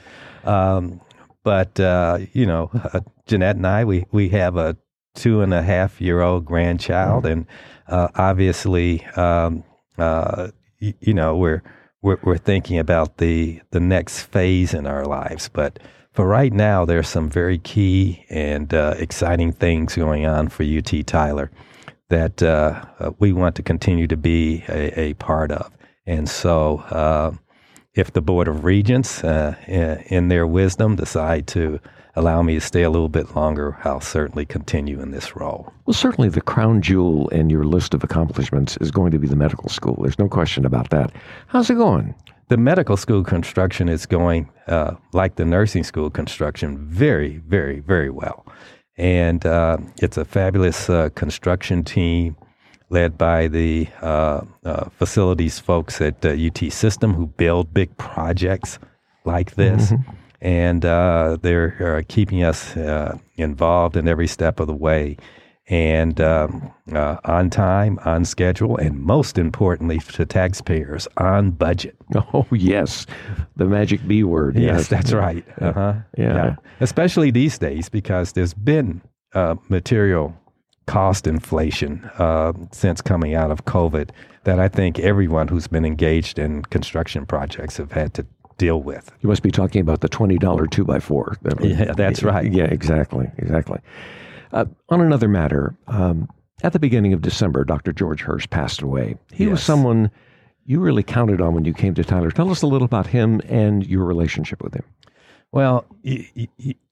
Um, 0.44 1.02
but, 1.44 1.80
uh, 1.80 2.20
you 2.34 2.46
know, 2.46 2.70
uh, 2.74 3.00
Jeanette 3.26 3.56
and 3.56 3.68
I, 3.68 3.86
we, 3.86 4.06
we 4.12 4.30
have 4.30 4.58
a 4.58 4.76
two 5.16 5.42
and 5.42 5.54
a 5.54 5.62
half 5.62 6.02
year 6.02 6.22
old 6.22 6.46
grandchild. 6.46 7.26
And 7.26 7.46
uh, 7.88 8.10
obviously, 8.16 9.06
um, 9.16 9.64
uh, 9.98 10.50
y- 10.82 10.96
you 11.00 11.14
know, 11.14 11.38
we're, 11.38 11.64
we're, 12.02 12.20
we're 12.24 12.38
thinking 12.38 12.78
about 12.78 13.18
the, 13.18 13.62
the 13.72 13.80
next 13.80 14.24
phase 14.24 14.74
in 14.74 14.86
our 14.86 15.06
lives. 15.06 15.50
But 15.50 15.80
for 16.12 16.28
right 16.28 16.52
now, 16.52 16.84
there's 16.84 17.08
some 17.08 17.30
very 17.30 17.60
key 17.60 18.26
and 18.30 18.74
uh, 18.74 18.96
exciting 18.98 19.54
things 19.54 19.96
going 19.96 20.26
on 20.26 20.50
for 20.50 20.64
UT 20.64 21.06
Tyler. 21.06 21.52
That 22.10 22.42
uh, 22.42 22.86
uh, 23.00 23.12
we 23.20 23.34
want 23.34 23.56
to 23.56 23.64
continue 23.64 24.08
to 24.08 24.18
be 24.18 24.64
a, 24.70 25.00
a 25.00 25.14
part 25.16 25.52
of. 25.52 25.72
And 26.06 26.30
so, 26.30 26.80
uh, 26.90 27.32
if 27.94 28.14
the 28.14 28.22
Board 28.22 28.48
of 28.48 28.64
Regents, 28.64 29.24
uh, 29.24 29.56
in, 29.68 29.98
in 30.08 30.28
their 30.28 30.46
wisdom, 30.48 30.96
decide 30.96 31.48
to 31.48 31.80
allow 32.16 32.42
me 32.42 32.56
to 32.56 32.62
stay 32.62 32.84
a 32.84 32.90
little 32.90 33.10
bit 33.10 33.36
longer, 33.36 33.78
I'll 33.84 34.02
certainly 34.02 34.46
continue 34.46 35.02
in 35.02 35.12
this 35.12 35.36
role. 35.36 35.72
Well, 35.86 35.94
certainly 35.94 36.30
the 36.30 36.42
crown 36.42 36.82
jewel 36.82 37.28
in 37.30 37.50
your 37.50 37.64
list 37.64 37.94
of 37.94 38.04
accomplishments 38.04 38.78
is 38.78 38.92
going 38.92 39.12
to 39.12 39.20
be 39.20 39.28
the 39.28 39.36
medical 39.36 39.70
school. 39.70 40.00
There's 40.02 40.20
no 40.20 40.28
question 40.28 40.66
about 40.66 40.90
that. 40.92 41.12
How's 41.48 41.70
it 41.70 41.76
going? 41.76 42.16
The 42.50 42.58
medical 42.58 42.98
school 42.98 43.24
construction 43.24 43.90
is 43.90 44.06
going, 44.06 44.50
uh, 44.68 44.96
like 45.14 45.36
the 45.36 45.46
nursing 45.46 45.84
school 45.84 46.10
construction, 46.10 46.78
very, 46.88 47.38
very, 47.38 47.82
very 47.82 48.10
well. 48.10 48.46
And 48.98 49.46
uh, 49.46 49.78
it's 50.02 50.18
a 50.18 50.26
fabulous 50.26 50.90
uh, 50.90 51.10
construction 51.16 51.84
team 51.84 52.36
led 52.90 53.18
by 53.18 53.48
the 53.48 53.88
uh, 54.02 54.42
uh, 54.64 54.90
facilities 54.90 55.60
folks 55.60 56.02
at 56.02 56.26
UT 56.26 56.64
uh, 56.64 56.70
System 56.70 57.14
who 57.14 57.28
build 57.28 57.74
big 57.74 57.96
projects 57.98 58.80
like 59.26 59.56
this. 59.56 59.92
Mm-hmm. 59.92 60.12
And 60.40 60.82
they're 61.42 62.04
keeping 62.08 62.44
us 62.44 62.76
involved 63.38 63.98
in 63.98 64.08
every 64.08 64.28
step 64.28 64.60
of 64.60 64.68
the 64.68 64.74
way 64.74 65.18
and 65.70 66.22
um, 66.22 66.72
uh, 66.94 67.18
on 67.26 67.50
time, 67.50 68.00
on 68.06 68.24
schedule, 68.24 68.78
and 68.78 69.00
most 69.00 69.38
importantly 69.38 70.00
to 70.00 70.26
taxpayers, 70.26 71.08
on 71.18 71.52
budget. 71.52 71.96
Oh, 72.34 72.48
yes. 72.52 73.06
The 73.58 73.66
magic 73.66 74.08
B 74.08 74.24
word. 74.24 74.56
Yes, 74.56 74.64
yes. 74.64 74.88
that's 74.88 75.14
right. 75.14 75.46
Uh-huh. 75.62 75.96
Yeah. 76.18 76.34
yeah. 76.34 76.56
Especially 76.80 77.32
these 77.32 77.58
days 77.58 77.90
because 77.90 78.32
there's 78.32 78.54
been 78.54 79.02
uh, 79.34 79.56
material 79.68 80.34
cost 80.86 81.28
inflation 81.28 82.10
uh, 82.18 82.54
since 82.72 83.02
coming 83.02 83.36
out 83.36 83.52
of 83.52 83.66
COVID 83.66 84.12
that 84.46 84.60
I 84.60 84.70
think 84.70 85.00
everyone 85.00 85.50
who's 85.50 85.68
been 85.68 85.84
engaged 85.84 86.40
in 86.40 86.64
construction 86.64 87.26
projects 87.26 87.76
have 87.76 87.92
had 87.92 88.14
to 88.14 88.26
deal 88.58 88.82
with. 88.82 89.12
You 89.22 89.30
must 89.30 89.44
be 89.44 89.52
talking 89.52 89.82
about 89.82 90.00
the 90.02 90.10
$20 90.10 90.72
two 90.72 90.86
by 90.86 91.00
four. 91.00 91.38
Yeah, 91.60 91.92
that's 91.94 92.24
right. 92.24 92.52
Yeah, 92.52 92.66
exactly. 92.66 93.30
Exactly. 93.38 93.80
Uh, 94.52 94.66
on 94.90 95.02
another 95.02 95.28
matter, 95.28 95.76
um, 95.88 96.28
at 96.64 96.74
the 96.74 96.80
beginning 96.80 97.14
of 97.14 97.22
December, 97.22 97.64
Dr. 97.64 97.94
George 97.94 98.22
Hurst 98.22 98.50
passed 98.50 98.82
away. 98.82 99.16
He 99.32 99.44
yes. 99.44 99.52
was 99.52 99.64
someone 99.64 100.10
you 100.66 100.80
really 100.80 101.04
counted 101.04 101.40
on 101.40 101.54
when 101.54 101.66
you 101.66 101.74
came 101.74 101.94
to 101.96 102.04
Tyler. 102.04 102.32
Tell 102.32 102.50
us 102.50 102.62
a 102.62 102.68
little 102.68 102.86
about 102.86 103.08
him 103.08 103.42
and 103.48 103.86
your 103.86 104.06
relationship 104.06 104.62
with 104.62 104.74
him. 104.74 104.84
Well, 105.52 105.86
you, 106.02 106.48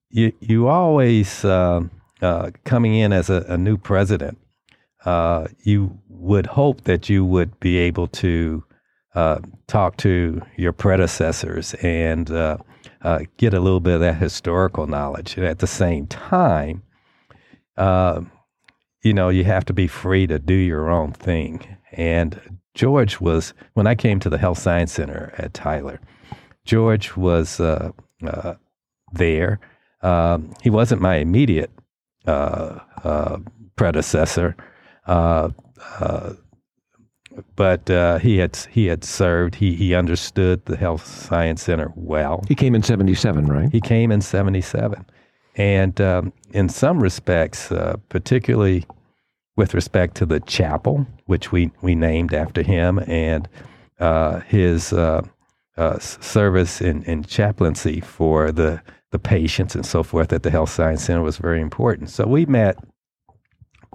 you, 0.10 0.32
you 0.40 0.68
always, 0.68 1.44
uh, 1.44 1.82
uh, 2.22 2.52
coming 2.64 2.96
in 2.96 3.12
as 3.12 3.30
a, 3.30 3.46
a 3.50 3.58
new 3.58 3.78
president, 3.78 4.38
uh, 5.04 5.48
you 5.64 6.00
would 6.08 6.46
hope 6.46 6.82
that 6.86 7.10
you 7.10 7.26
would 7.26 7.60
be 7.60 7.78
able 7.78 8.08
to 8.08 8.64
uh, 9.14 9.40
talk 9.68 9.98
to 9.98 10.42
your 10.58 10.72
predecessors 10.72 11.74
and 11.76 12.32
uh, 12.32 12.58
get 13.38 13.54
a 13.54 13.60
little 13.60 13.80
bit 13.80 13.96
of 13.96 14.00
that 14.02 14.16
historical 14.18 14.88
knowledge. 14.88 15.38
And 15.38 15.46
at 15.46 15.60
the 15.60 15.68
same 15.68 16.08
time, 16.08 16.82
uh, 17.78 18.22
you 19.04 19.14
know, 19.14 19.30
you 19.30 19.44
have 19.44 19.66
to 19.66 19.74
be 19.74 19.88
free 19.88 20.28
to 20.28 20.40
do 20.40 20.54
your 20.54 20.90
own 20.90 21.12
thing. 21.12 21.78
And 21.92 22.60
George 22.74 23.22
was, 23.22 23.54
when 23.74 23.88
I 23.88 23.96
came 23.96 24.20
to 24.20 24.30
the 24.30 24.38
Health 24.38 24.58
Science 24.58 24.92
Center 24.94 25.34
at 25.38 25.54
Tyler, 25.54 26.00
George 26.66 27.16
was 27.16 27.60
uh, 27.60 27.92
uh, 28.26 28.56
there. 29.14 29.60
Um, 30.02 30.54
he 30.62 30.70
wasn't 30.70 31.02
my 31.02 31.18
immediate 31.18 31.72
uh, 32.26 32.80
uh, 33.04 33.38
predecessor, 33.76 34.56
uh, 35.06 35.50
but 37.56 37.88
he 38.22 38.38
had 38.38 38.56
he 38.72 38.88
had 38.88 39.04
served. 39.04 39.56
He 39.56 39.76
he 39.76 39.94
understood 39.94 40.66
the 40.66 40.78
Health 40.78 41.06
Science 41.06 41.64
Center 41.64 41.92
well. 41.96 42.44
He 42.48 42.56
came 42.56 42.76
in 42.76 42.84
'77, 42.84 43.48
right? 43.48 43.72
He 43.72 43.82
came 43.82 44.12
in 44.12 44.22
'77, 44.22 45.06
and 45.56 46.00
um, 46.02 46.34
in 46.52 46.70
some 46.70 47.02
respects, 47.02 47.72
uh, 47.72 47.96
particularly 48.10 48.86
with 49.56 49.74
respect 49.74 50.16
to 50.16 50.26
the 50.26 50.40
chapel, 50.42 51.08
which 51.26 51.52
we, 51.52 51.72
we 51.82 51.96
named 51.96 52.34
after 52.34 52.62
him, 52.62 53.00
and 53.08 53.48
uh, 54.00 54.40
his 54.42 54.92
uh, 54.92 55.22
uh 55.78 56.00
service 56.00 56.82
in, 56.82 57.04
in 57.04 57.24
chaplaincy 57.24 58.02
for 58.02 58.52
the, 58.52 58.82
the 59.12 59.20
patients 59.20 59.76
and 59.76 59.86
so 59.86 60.04
forth 60.04 60.34
at 60.34 60.44
the 60.44 60.52
Health 60.52 60.70
Science 60.70 61.04
Center 61.04 61.22
was 61.22 61.38
very 61.38 61.62
important. 61.62 62.10
So 62.10 62.26
we 62.28 62.46
met 62.46 62.78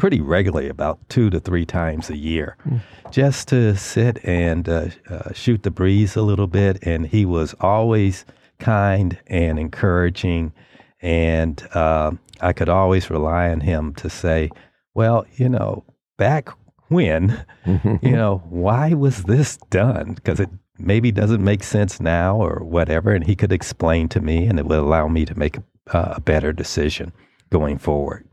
pretty 0.01 0.21
regularly, 0.23 0.67
about 0.67 0.99
two 1.11 1.29
to 1.29 1.39
three 1.39 1.67
times 1.67 2.09
a 2.09 2.17
year, 2.17 2.57
mm. 2.67 2.81
just 3.11 3.49
to 3.49 3.77
sit 3.77 4.19
and 4.25 4.67
uh, 4.67 4.89
uh, 5.11 5.31
shoot 5.35 5.63
the 5.63 5.71
breeze 5.71 6.17
a 6.17 6.23
little 6.23 6.47
bit. 6.47 6.79
And 6.83 7.07
he 7.07 7.27
was 7.27 7.55
always 7.61 8.25
kind 8.59 9.19
and 9.27 9.59
encouraging 9.59 10.55
and 11.03 11.67
uh, 11.75 12.13
I 12.41 12.53
could 12.53 12.69
always 12.69 13.11
rely 13.11 13.51
on 13.51 13.61
him 13.61 13.95
to 13.97 14.11
say, 14.11 14.51
well, 14.95 15.25
you 15.37 15.49
know, 15.49 15.85
back 16.19 16.51
when, 16.89 17.45
you 17.67 18.13
know, 18.13 18.43
why 18.49 18.93
was 18.95 19.25
this 19.25 19.57
done? 19.71 20.15
Because 20.15 20.41
it 20.41 20.51
maybe 20.79 21.13
doesn't 21.13 21.45
make 21.45 21.63
sense 21.63 22.01
now 22.01 22.37
or 22.37 22.63
whatever. 22.65 23.13
And 23.13 23.27
he 23.27 23.37
could 23.37 23.53
explain 23.53 24.09
to 24.11 24.21
me, 24.21 24.47
and 24.47 24.59
it 24.59 24.67
would 24.67 24.79
allow 24.79 25.09
me 25.09 25.25
to 25.25 25.39
make 25.39 25.57
a, 25.57 25.63
a 25.93 26.21
better 26.21 26.53
decision 26.53 27.13
going 27.51 27.79
forward. 27.79 28.27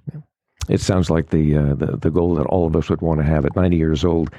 It 0.70 0.82
sounds 0.82 1.10
like 1.10 1.30
the, 1.30 1.56
uh, 1.56 1.76
the, 1.76 1.98
the 1.98 2.12
goal 2.12 2.36
that 2.36 2.46
all 2.48 2.68
of 2.68 2.76
us 2.76 2.90
would 2.90 3.02
want 3.02 3.22
to 3.22 3.26
have 3.26 3.46
at 3.46 3.56
90 3.56 3.78
years 3.78 4.04
old. 4.04 4.30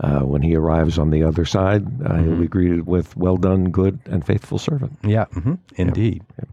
Uh, 0.00 0.20
when 0.20 0.42
he 0.42 0.56
arrives 0.56 0.98
on 0.98 1.10
the 1.10 1.22
other 1.22 1.44
side, 1.44 1.84
uh, 1.84 2.08
mm-hmm. 2.08 2.24
he'll 2.24 2.40
be 2.40 2.48
greeted 2.48 2.84
with 2.84 3.16
"Well 3.16 3.36
done, 3.36 3.70
good 3.70 4.00
and 4.06 4.26
faithful 4.26 4.58
servant." 4.58 4.98
Yeah, 5.04 5.26
mm-hmm. 5.26 5.54
indeed. 5.76 6.24
Yeah. 6.36 6.44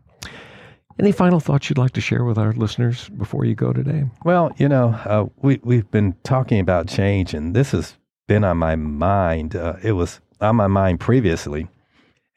Any 1.02 1.12
final 1.12 1.40
thoughts 1.40 1.68
you'd 1.68 1.80
like 1.80 1.94
to 1.94 2.02
share 2.02 2.24
with 2.24 2.38
our 2.38 2.54
listeners 2.54 3.10
before 3.10 3.44
you 3.44 3.56
go 3.56 3.74
today? 3.74 4.06
Well, 4.24 4.52
you 4.58 4.70
know, 4.70 4.90
uh, 5.06 5.26
we 5.42 5.60
we've 5.64 5.90
been 5.90 6.16
talking 6.22 6.60
about 6.60 6.88
change, 6.88 7.34
and 7.34 7.56
this 7.56 7.72
has 7.72 7.98
been 8.28 8.44
on 8.44 8.58
my 8.58 8.76
mind. 8.76 9.56
Uh, 9.56 9.78
it 9.82 9.94
was 9.94 10.22
on 10.42 10.58
my 10.58 10.68
mind 10.68 11.00
previously, 11.00 11.68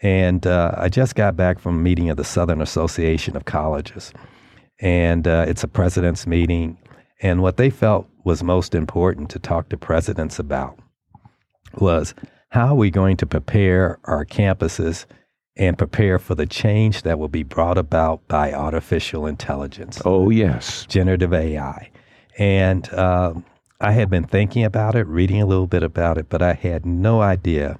and 0.00 0.46
uh, 0.46 0.74
I 0.78 0.88
just 0.88 1.14
got 1.14 1.36
back 1.36 1.58
from 1.58 1.76
a 1.76 1.82
meeting 1.82 2.08
of 2.08 2.16
the 2.16 2.24
Southern 2.24 2.62
Association 2.62 3.36
of 3.36 3.44
Colleges, 3.44 4.14
and 4.80 5.28
uh, 5.28 5.44
it's 5.46 5.62
a 5.62 5.68
president's 5.68 6.26
meeting. 6.26 6.78
And 7.20 7.42
what 7.42 7.58
they 7.58 7.68
felt 7.68 8.08
was 8.24 8.42
most 8.42 8.74
important 8.74 9.28
to 9.32 9.38
talk 9.38 9.68
to 9.68 9.76
presidents 9.76 10.38
about 10.38 10.78
was 11.74 12.14
how 12.48 12.68
are 12.68 12.74
we 12.76 12.90
going 12.90 13.18
to 13.18 13.26
prepare 13.26 13.98
our 14.04 14.24
campuses 14.24 15.04
and 15.56 15.78
prepare 15.78 16.18
for 16.18 16.34
the 16.34 16.46
change 16.46 17.02
that 17.02 17.18
will 17.18 17.28
be 17.28 17.42
brought 17.42 17.78
about 17.78 18.26
by 18.28 18.52
artificial 18.52 19.26
intelligence. 19.26 20.00
Oh, 20.04 20.30
yes. 20.30 20.86
Generative 20.88 21.32
AI. 21.32 21.90
And 22.38 22.92
uh, 22.92 23.34
I 23.80 23.92
had 23.92 24.10
been 24.10 24.24
thinking 24.24 24.64
about 24.64 24.94
it, 24.94 25.06
reading 25.06 25.40
a 25.40 25.46
little 25.46 25.66
bit 25.68 25.82
about 25.82 26.18
it, 26.18 26.28
but 26.28 26.42
I 26.42 26.54
had 26.54 26.84
no 26.84 27.22
idea 27.22 27.78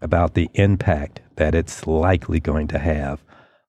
about 0.00 0.34
the 0.34 0.48
impact 0.54 1.20
that 1.36 1.54
it's 1.54 1.86
likely 1.86 2.38
going 2.38 2.68
to 2.68 2.78
have 2.78 3.22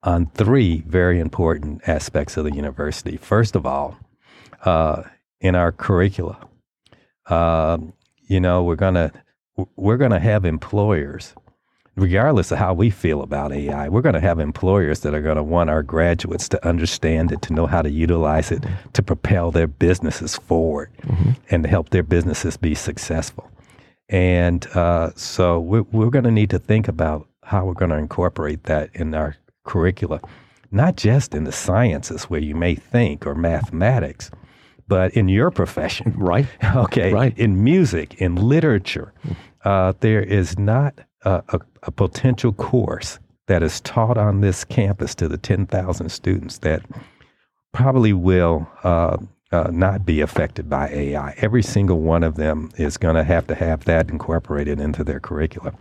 on 0.03 0.27
three 0.27 0.83
very 0.87 1.19
important 1.19 1.81
aspects 1.87 2.37
of 2.37 2.45
the 2.45 2.53
university. 2.53 3.17
First 3.17 3.55
of 3.55 3.65
all, 3.65 3.97
uh, 4.65 5.03
in 5.41 5.55
our 5.55 5.71
curricula, 5.71 6.47
uh, 7.27 7.77
you 8.27 8.39
know, 8.39 8.63
we're 8.63 8.75
gonna 8.75 9.11
we're 9.75 9.97
gonna 9.97 10.19
have 10.19 10.45
employers 10.45 11.33
regardless 11.97 12.51
of 12.51 12.59
how 12.59 12.73
we 12.73 12.89
feel 12.89 13.21
about 13.21 13.51
AI, 13.51 13.89
we're 13.89 14.01
going 14.01 14.13
to 14.13 14.21
have 14.21 14.39
employers 14.39 15.01
that 15.01 15.13
are 15.13 15.21
going 15.21 15.35
to 15.35 15.43
want 15.43 15.69
our 15.69 15.81
graduates 15.81 16.47
to 16.49 16.67
understand 16.67 17.31
it, 17.31 17.41
to 17.41 17.53
know 17.53 17.65
how 17.65 17.81
to 17.81 17.89
utilize 17.89 18.51
it, 18.51 18.63
to 18.93 19.01
propel 19.01 19.51
their 19.51 19.67
businesses 19.67 20.37
forward 20.37 20.91
mm-hmm. 21.01 21.31
and 21.49 21.63
to 21.63 21.69
help 21.69 21.89
their 21.89 22.03
businesses 22.03 22.55
be 22.55 22.75
successful. 22.75 23.49
And 24.09 24.65
uh, 24.67 25.11
so 25.15 25.59
we're, 25.59 25.81
we're 25.91 26.11
going 26.11 26.23
to 26.25 26.31
need 26.31 26.51
to 26.51 26.59
think 26.59 26.87
about 26.87 27.27
how 27.43 27.65
we're 27.65 27.73
going 27.73 27.91
to 27.91 27.97
incorporate 27.97 28.63
that 28.63 28.91
in 28.93 29.13
our 29.15 29.35
curricula, 29.65 30.21
not 30.71 30.97
just 30.97 31.33
in 31.33 31.45
the 31.45 31.51
sciences 31.51 32.25
where 32.25 32.39
you 32.39 32.55
may 32.55 32.75
think 32.75 33.25
or 33.25 33.33
mathematics, 33.33 34.29
but 34.87 35.13
in 35.13 35.29
your 35.29 35.49
profession. 35.49 36.13
Right. 36.15 36.45
Okay. 36.75 37.11
Right. 37.11 37.37
In 37.37 37.63
music, 37.63 38.21
in 38.21 38.35
literature, 38.35 39.13
uh, 39.65 39.93
there 39.99 40.21
is 40.21 40.59
not 40.59 40.93
a, 41.27 41.43
a, 41.49 41.59
a 41.83 41.91
potential 41.91 42.53
course 42.53 43.19
that 43.47 43.61
is 43.61 43.81
taught 43.81 44.17
on 44.17 44.41
this 44.41 44.63
campus 44.63 45.13
to 45.15 45.27
the 45.27 45.37
10,000 45.37 46.09
students 46.09 46.59
that 46.59 46.81
probably 47.73 48.13
will 48.13 48.67
uh, 48.83 49.17
uh, 49.51 49.69
not 49.71 50.05
be 50.05 50.21
affected 50.21 50.69
by 50.69 50.89
AI. 50.89 51.33
Every 51.37 51.63
single 51.63 51.99
one 51.99 52.23
of 52.23 52.35
them 52.35 52.71
is 52.77 52.97
going 52.97 53.15
to 53.15 53.23
have 53.23 53.45
to 53.47 53.55
have 53.55 53.85
that 53.85 54.09
incorporated 54.09 54.79
into 54.79 55.03
their 55.03 55.19
curriculum. 55.19 55.75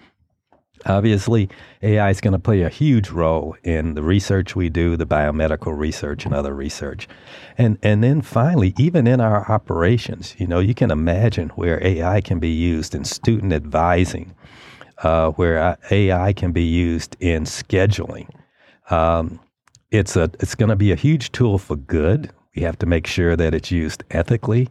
Obviously, 0.85 1.49
AI 1.83 2.11
is 2.11 2.21
going 2.21 2.33
to 2.33 2.39
play 2.39 2.63
a 2.63 2.69
huge 2.69 3.11
role 3.11 3.57
in 3.65 3.95
the 3.95 4.03
research 4.03 4.55
we 4.55 4.69
do, 4.69 4.97
the 4.97 5.07
biomedical 5.07 5.77
research 5.77 6.27
and 6.27 6.35
other 6.35 6.55
research. 6.55 7.09
And, 7.57 7.79
and 7.83 8.05
then 8.05 8.21
finally, 8.21 8.75
even 8.77 9.07
in 9.07 9.21
our 9.21 9.51
operations, 9.51 10.35
you 10.39 10.47
know, 10.47 10.61
you 10.61 10.75
can 10.75 10.91
imagine 10.91 11.49
where 11.51 11.85
AI 11.85 12.21
can 12.21 12.39
be 12.39 12.51
used 12.51 12.95
in 12.95 13.05
student 13.05 13.53
advising, 13.53 14.35
uh, 15.03 15.31
where 15.33 15.79
AI 15.91 16.33
can 16.33 16.53
be 16.53 16.65
used 16.65 17.17
in 17.21 17.45
scheduling. 17.45 18.29
Um, 18.91 19.41
it's 19.91 20.17
a 20.17 20.31
it's 20.41 20.55
going 20.55 20.69
to 20.69 20.77
be 20.77 20.93
a 20.93 20.97
huge 20.97 21.33
tool 21.33 21.59
for 21.59 21.77
good. 21.77 22.31
We 22.55 22.63
have 22.63 22.79
to 22.79 22.87
make 22.87 23.07
sure 23.07 23.37
that 23.37 23.55
it's 23.55 23.71
used 23.71 24.05
ethically 24.11 24.69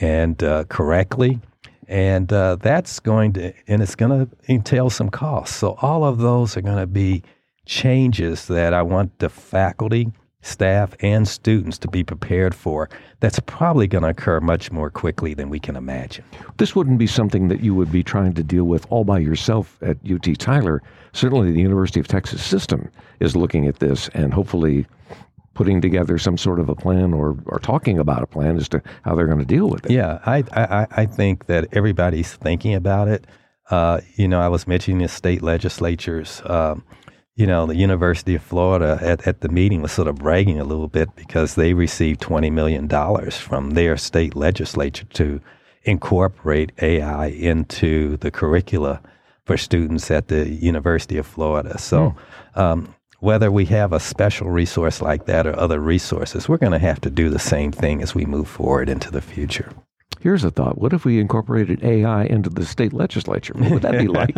and 0.00 0.42
uh, 0.42 0.64
correctly 0.64 1.40
and 1.88 2.32
uh, 2.32 2.56
that's 2.56 2.98
going 3.00 3.32
to 3.34 3.52
and 3.68 3.82
it's 3.82 3.94
going 3.94 4.26
to 4.26 4.52
entail 4.52 4.90
some 4.90 5.08
costs 5.08 5.56
so 5.56 5.76
all 5.80 6.04
of 6.04 6.18
those 6.18 6.56
are 6.56 6.62
going 6.62 6.78
to 6.78 6.86
be 6.86 7.22
changes 7.64 8.46
that 8.46 8.74
i 8.74 8.82
want 8.82 9.16
the 9.18 9.28
faculty 9.28 10.12
staff 10.46 10.94
and 11.00 11.26
students 11.26 11.78
to 11.78 11.88
be 11.88 12.04
prepared 12.04 12.54
for 12.54 12.88
that's 13.20 13.40
probably 13.40 13.86
going 13.86 14.02
to 14.02 14.10
occur 14.10 14.40
much 14.40 14.70
more 14.70 14.90
quickly 14.90 15.34
than 15.34 15.48
we 15.48 15.58
can 15.58 15.76
imagine 15.76 16.24
this 16.56 16.74
wouldn't 16.74 16.98
be 16.98 17.06
something 17.06 17.48
that 17.48 17.60
you 17.60 17.74
would 17.74 17.90
be 17.90 18.02
trying 18.02 18.32
to 18.32 18.42
deal 18.42 18.64
with 18.64 18.86
all 18.90 19.04
by 19.04 19.18
yourself 19.18 19.78
at 19.82 19.96
ut 20.10 20.38
tyler 20.38 20.82
certainly 21.12 21.50
the 21.50 21.60
university 21.60 22.00
of 22.00 22.06
texas 22.08 22.44
system 22.44 22.90
is 23.20 23.34
looking 23.34 23.66
at 23.66 23.78
this 23.80 24.08
and 24.14 24.32
hopefully 24.32 24.86
putting 25.56 25.80
together 25.80 26.18
some 26.18 26.36
sort 26.36 26.60
of 26.60 26.68
a 26.68 26.74
plan 26.74 27.12
or, 27.12 27.36
or 27.46 27.58
talking 27.58 27.98
about 27.98 28.22
a 28.22 28.26
plan 28.26 28.56
as 28.56 28.68
to 28.68 28.80
how 29.02 29.16
they're 29.16 29.26
going 29.26 29.38
to 29.38 29.44
deal 29.44 29.68
with 29.68 29.86
it. 29.86 29.90
Yeah, 29.90 30.20
I, 30.26 30.44
I, 30.52 30.86
I 30.90 31.06
think 31.06 31.46
that 31.46 31.66
everybody's 31.72 32.34
thinking 32.34 32.74
about 32.74 33.08
it. 33.08 33.26
Uh, 33.70 34.00
you 34.14 34.28
know, 34.28 34.40
I 34.40 34.48
was 34.48 34.68
mentioning 34.68 34.98
the 34.98 35.08
state 35.08 35.42
legislatures. 35.42 36.40
Um, 36.44 36.84
you 37.36 37.46
know, 37.46 37.66
the 37.66 37.76
University 37.76 38.34
of 38.34 38.42
Florida 38.42 38.98
at, 39.02 39.26
at 39.26 39.42
the 39.42 39.50
meeting 39.50 39.82
was 39.82 39.92
sort 39.92 40.08
of 40.08 40.16
bragging 40.16 40.58
a 40.58 40.64
little 40.64 40.88
bit 40.88 41.14
because 41.16 41.54
they 41.54 41.74
received 41.74 42.20
$20 42.20 42.50
million 42.50 42.88
from 43.30 43.70
their 43.70 43.96
state 43.98 44.34
legislature 44.34 45.04
to 45.12 45.40
incorporate 45.84 46.72
AI 46.80 47.26
into 47.26 48.16
the 48.18 48.30
curricula 48.30 49.02
for 49.44 49.56
students 49.58 50.10
at 50.10 50.28
the 50.28 50.48
University 50.48 51.18
of 51.18 51.26
Florida. 51.26 51.78
So, 51.78 52.16
mm. 52.56 52.60
um, 52.60 52.94
whether 53.20 53.50
we 53.52 53.66
have 53.66 53.92
a 53.92 54.00
special 54.00 54.50
resource 54.50 55.00
like 55.00 55.26
that 55.26 55.46
or 55.46 55.58
other 55.58 55.78
resources, 55.78 56.48
we're 56.48 56.56
going 56.56 56.72
to 56.72 56.78
have 56.78 57.00
to 57.02 57.10
do 57.10 57.30
the 57.30 57.38
same 57.38 57.70
thing 57.70 58.02
as 58.02 58.14
we 58.14 58.24
move 58.24 58.48
forward 58.48 58.88
into 58.88 59.10
the 59.10 59.20
future. 59.20 59.70
Here's 60.20 60.44
a 60.44 60.50
thought. 60.50 60.78
What 60.78 60.92
if 60.92 61.04
we 61.04 61.20
incorporated 61.20 61.84
AI 61.84 62.24
into 62.24 62.50
the 62.50 62.64
state 62.64 62.92
legislature? 62.92 63.54
What 63.56 63.70
would 63.70 63.82
that 63.82 63.98
be 63.98 64.08
like? 64.08 64.34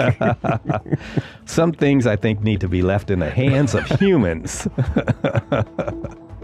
Some 1.47 1.73
things 1.73 2.07
I 2.07 2.17
think 2.17 2.43
need 2.43 2.61
to 2.61 2.69
be 2.69 2.83
left 2.83 3.11
in 3.11 3.21
the 3.21 3.31
hands 3.31 3.75
of 3.75 3.87
humans. 3.99 4.69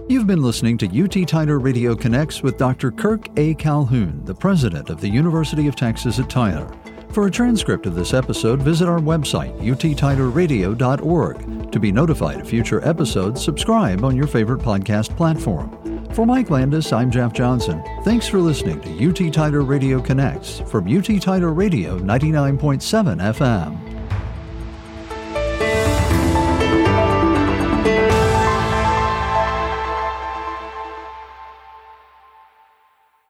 You've 0.08 0.26
been 0.26 0.42
listening 0.42 0.76
to 0.78 1.02
UT 1.02 1.26
Tyler 1.26 1.58
Radio 1.58 1.94
Connects 1.94 2.42
with 2.42 2.58
Dr. 2.58 2.90
Kirk 2.90 3.28
A. 3.38 3.54
Calhoun, 3.54 4.22
the 4.24 4.34
president 4.34 4.90
of 4.90 5.00
the 5.00 5.08
University 5.08 5.66
of 5.66 5.76
Texas 5.76 6.18
at 6.18 6.28
Tyler. 6.28 6.70
For 7.10 7.26
a 7.26 7.30
transcript 7.30 7.86
of 7.86 7.94
this 7.94 8.12
episode, 8.12 8.60
visit 8.60 8.88
our 8.88 8.98
website, 8.98 9.56
uttylerradio.org. 9.60 11.72
To 11.72 11.80
be 11.80 11.92
notified 11.92 12.40
of 12.40 12.48
future 12.48 12.86
episodes, 12.86 13.42
subscribe 13.42 14.04
on 14.04 14.16
your 14.16 14.26
favorite 14.26 14.60
podcast 14.60 15.16
platform. 15.16 15.70
For 16.14 16.24
Mike 16.24 16.48
Landis, 16.48 16.92
I'm 16.92 17.10
Jeff 17.10 17.32
Johnson. 17.32 17.82
Thanks 18.04 18.28
for 18.28 18.38
listening 18.38 18.80
to 18.82 19.28
UT 19.28 19.32
Tyler 19.32 19.62
Radio 19.62 20.00
Connects 20.00 20.60
from 20.60 20.86
UT 20.86 21.20
Tyler 21.20 21.52
Radio 21.52 21.98
99.7 21.98 23.34
FM. 23.34 23.93